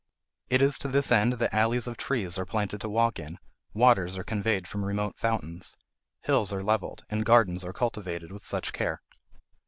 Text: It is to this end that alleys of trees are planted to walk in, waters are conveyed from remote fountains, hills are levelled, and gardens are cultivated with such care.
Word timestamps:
It 0.49 0.63
is 0.63 0.79
to 0.79 0.87
this 0.87 1.11
end 1.11 1.33
that 1.33 1.53
alleys 1.53 1.85
of 1.85 1.95
trees 1.95 2.39
are 2.39 2.45
planted 2.47 2.81
to 2.81 2.89
walk 2.89 3.19
in, 3.19 3.37
waters 3.71 4.17
are 4.17 4.23
conveyed 4.23 4.67
from 4.67 4.83
remote 4.83 5.15
fountains, 5.15 5.77
hills 6.21 6.51
are 6.51 6.63
levelled, 6.63 7.05
and 7.11 7.23
gardens 7.23 7.63
are 7.63 7.71
cultivated 7.71 8.31
with 8.31 8.43
such 8.43 8.73
care. 8.73 9.03